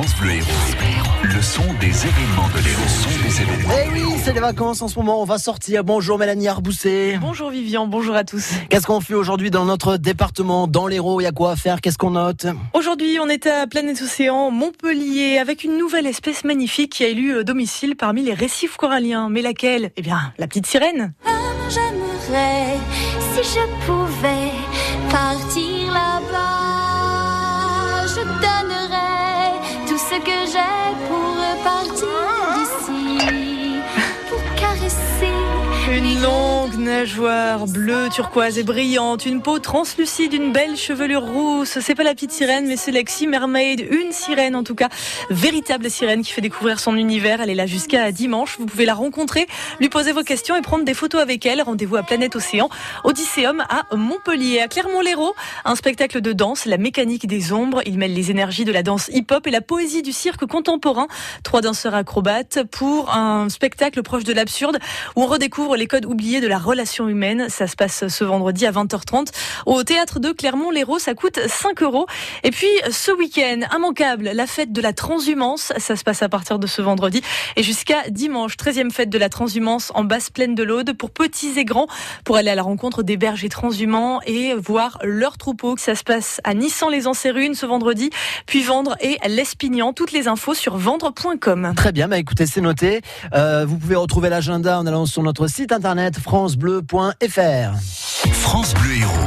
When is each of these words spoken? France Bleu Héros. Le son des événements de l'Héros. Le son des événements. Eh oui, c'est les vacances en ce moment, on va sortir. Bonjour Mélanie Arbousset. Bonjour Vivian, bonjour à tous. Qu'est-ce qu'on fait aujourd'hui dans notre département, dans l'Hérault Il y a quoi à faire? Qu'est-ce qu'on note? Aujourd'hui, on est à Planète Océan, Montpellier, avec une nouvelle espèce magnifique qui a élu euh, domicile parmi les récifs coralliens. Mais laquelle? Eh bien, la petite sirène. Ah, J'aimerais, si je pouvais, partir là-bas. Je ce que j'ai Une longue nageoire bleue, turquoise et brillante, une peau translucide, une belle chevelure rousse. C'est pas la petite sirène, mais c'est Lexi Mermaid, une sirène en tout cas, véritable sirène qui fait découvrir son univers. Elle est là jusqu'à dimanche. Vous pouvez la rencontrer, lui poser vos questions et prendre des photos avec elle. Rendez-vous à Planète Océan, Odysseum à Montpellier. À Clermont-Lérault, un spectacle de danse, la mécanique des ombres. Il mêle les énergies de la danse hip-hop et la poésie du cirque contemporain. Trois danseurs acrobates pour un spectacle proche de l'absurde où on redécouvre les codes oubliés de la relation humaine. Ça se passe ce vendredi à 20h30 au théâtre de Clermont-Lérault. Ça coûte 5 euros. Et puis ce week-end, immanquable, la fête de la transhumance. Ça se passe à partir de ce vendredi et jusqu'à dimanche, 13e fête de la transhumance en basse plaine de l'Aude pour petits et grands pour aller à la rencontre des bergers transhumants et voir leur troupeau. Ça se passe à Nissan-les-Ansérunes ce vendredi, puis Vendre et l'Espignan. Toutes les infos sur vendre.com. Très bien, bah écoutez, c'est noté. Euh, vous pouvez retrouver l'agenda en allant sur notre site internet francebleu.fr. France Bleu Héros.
France 0.00 0.16
Bleu 0.18 0.30
Héros. 0.30 0.46
Le 1.24 1.42
son 1.42 1.74
des 1.78 2.06
événements 2.06 2.48
de 2.48 2.64
l'Héros. 2.64 2.80
Le 2.80 2.88
son 2.88 3.10
des 3.22 3.42
événements. 3.42 3.74
Eh 3.84 3.90
oui, 3.92 4.14
c'est 4.24 4.32
les 4.32 4.40
vacances 4.40 4.80
en 4.80 4.88
ce 4.88 4.98
moment, 4.98 5.20
on 5.20 5.26
va 5.26 5.36
sortir. 5.36 5.84
Bonjour 5.84 6.16
Mélanie 6.16 6.48
Arbousset. 6.48 7.18
Bonjour 7.20 7.50
Vivian, 7.50 7.86
bonjour 7.86 8.14
à 8.16 8.24
tous. 8.24 8.52
Qu'est-ce 8.70 8.86
qu'on 8.86 9.02
fait 9.02 9.12
aujourd'hui 9.12 9.50
dans 9.50 9.66
notre 9.66 9.98
département, 9.98 10.66
dans 10.66 10.86
l'Hérault 10.86 11.20
Il 11.20 11.24
y 11.24 11.26
a 11.26 11.32
quoi 11.32 11.50
à 11.50 11.56
faire? 11.56 11.82
Qu'est-ce 11.82 11.98
qu'on 11.98 12.12
note? 12.12 12.46
Aujourd'hui, 12.72 13.18
on 13.20 13.28
est 13.28 13.46
à 13.46 13.66
Planète 13.66 14.00
Océan, 14.00 14.50
Montpellier, 14.50 15.36
avec 15.36 15.64
une 15.64 15.76
nouvelle 15.76 16.06
espèce 16.06 16.44
magnifique 16.44 16.92
qui 16.92 17.04
a 17.04 17.08
élu 17.08 17.34
euh, 17.34 17.44
domicile 17.44 17.94
parmi 17.94 18.22
les 18.22 18.32
récifs 18.32 18.78
coralliens. 18.78 19.28
Mais 19.28 19.42
laquelle? 19.42 19.90
Eh 19.98 20.02
bien, 20.02 20.32
la 20.38 20.46
petite 20.46 20.64
sirène. 20.64 21.12
Ah, 21.26 21.30
J'aimerais, 21.68 22.78
si 23.34 23.42
je 23.42 23.66
pouvais, 23.84 24.50
partir 25.10 25.92
là-bas. 25.92 26.46
Je 28.06 28.22
ce 30.10 30.16
que 30.16 30.38
j'ai 30.52 30.79
Une 35.92 36.22
longue 36.22 36.76
nageoire 36.78 37.66
bleue, 37.66 38.08
turquoise 38.14 38.58
et 38.58 38.62
brillante, 38.62 39.26
une 39.26 39.42
peau 39.42 39.58
translucide, 39.58 40.32
une 40.32 40.52
belle 40.52 40.76
chevelure 40.76 41.22
rousse. 41.22 41.78
C'est 41.80 41.96
pas 41.96 42.04
la 42.04 42.14
petite 42.14 42.30
sirène, 42.30 42.68
mais 42.68 42.76
c'est 42.76 42.92
Lexi 42.92 43.26
Mermaid, 43.26 43.80
une 43.90 44.12
sirène 44.12 44.54
en 44.54 44.62
tout 44.62 44.76
cas, 44.76 44.88
véritable 45.30 45.90
sirène 45.90 46.22
qui 46.22 46.30
fait 46.30 46.40
découvrir 46.40 46.78
son 46.78 46.94
univers. 46.94 47.40
Elle 47.40 47.50
est 47.50 47.56
là 47.56 47.66
jusqu'à 47.66 48.12
dimanche. 48.12 48.56
Vous 48.60 48.66
pouvez 48.66 48.84
la 48.84 48.94
rencontrer, 48.94 49.48
lui 49.80 49.88
poser 49.88 50.12
vos 50.12 50.22
questions 50.22 50.54
et 50.54 50.62
prendre 50.62 50.84
des 50.84 50.94
photos 50.94 51.20
avec 51.20 51.44
elle. 51.44 51.60
Rendez-vous 51.60 51.96
à 51.96 52.04
Planète 52.04 52.36
Océan, 52.36 52.68
Odysseum 53.02 53.64
à 53.68 53.96
Montpellier. 53.96 54.60
À 54.60 54.68
Clermont-Lérault, 54.68 55.34
un 55.64 55.74
spectacle 55.74 56.20
de 56.20 56.32
danse, 56.32 56.66
la 56.66 56.78
mécanique 56.78 57.26
des 57.26 57.52
ombres. 57.52 57.82
Il 57.84 57.98
mêle 57.98 58.14
les 58.14 58.30
énergies 58.30 58.64
de 58.64 58.72
la 58.72 58.84
danse 58.84 59.10
hip-hop 59.12 59.44
et 59.48 59.50
la 59.50 59.60
poésie 59.60 60.02
du 60.02 60.12
cirque 60.12 60.46
contemporain. 60.46 61.08
Trois 61.42 61.62
danseurs 61.62 61.96
acrobates 61.96 62.60
pour 62.70 63.12
un 63.12 63.48
spectacle 63.48 64.04
proche 64.04 64.22
de 64.22 64.32
l'absurde 64.32 64.78
où 65.16 65.22
on 65.24 65.26
redécouvre 65.26 65.79
les 65.80 65.86
codes 65.86 66.04
oubliés 66.04 66.40
de 66.40 66.46
la 66.46 66.58
relation 66.58 67.08
humaine. 67.08 67.46
Ça 67.48 67.66
se 67.66 67.74
passe 67.74 68.06
ce 68.06 68.22
vendredi 68.22 68.66
à 68.66 68.70
20h30 68.70 69.28
au 69.66 69.82
théâtre 69.82 70.20
de 70.20 70.30
Clermont-Lérault. 70.30 70.98
Ça 70.98 71.14
coûte 71.14 71.40
5 71.44 71.82
euros. 71.82 72.06
Et 72.44 72.50
puis 72.50 72.68
ce 72.90 73.10
week-end, 73.10 73.62
immanquable, 73.74 74.30
la 74.34 74.46
fête 74.46 74.72
de 74.72 74.80
la 74.82 74.92
transhumance. 74.92 75.72
Ça 75.78 75.96
se 75.96 76.04
passe 76.04 76.22
à 76.22 76.28
partir 76.28 76.58
de 76.58 76.66
ce 76.66 76.82
vendredi 76.82 77.22
et 77.56 77.62
jusqu'à 77.62 78.08
dimanche, 78.10 78.56
13e 78.56 78.90
fête 78.90 79.08
de 79.08 79.16
la 79.16 79.30
transhumance 79.30 79.90
en 79.94 80.04
basse 80.04 80.28
plaine 80.28 80.54
de 80.54 80.62
l'Aude 80.62 80.92
pour 80.92 81.10
petits 81.10 81.58
et 81.58 81.64
grands 81.64 81.86
pour 82.24 82.36
aller 82.36 82.50
à 82.50 82.54
la 82.54 82.62
rencontre 82.62 83.02
des 83.02 83.16
bergers 83.16 83.48
transhumants 83.48 84.20
et 84.26 84.52
voir 84.54 84.98
leur 85.02 85.38
troupeau. 85.38 85.76
Ça 85.78 85.94
se 85.94 86.04
passe 86.04 86.42
à 86.44 86.52
Nissan-les-Ansérunes 86.52 87.54
ce 87.54 87.64
vendredi, 87.64 88.10
puis 88.46 88.62
Vendre 88.62 88.96
et 89.00 89.16
l'Espignan. 89.26 89.94
Toutes 89.94 90.12
les 90.12 90.28
infos 90.28 90.52
sur 90.52 90.76
vendre.com. 90.76 91.72
Très 91.74 91.92
bien, 91.92 92.06
bah 92.06 92.18
écoutez, 92.18 92.44
c'est 92.44 92.60
noté. 92.60 93.00
Euh, 93.32 93.64
vous 93.66 93.78
pouvez 93.78 93.96
retrouver 93.96 94.28
l'agenda 94.28 94.78
en 94.78 94.86
allant 94.86 95.06
sur 95.06 95.22
notre 95.22 95.46
site 95.46 95.69
internet 95.72 96.18
francebleu.fr. 96.18 97.76
France 98.32 98.74
Bleu 98.74 98.96
Héros. 98.96 99.19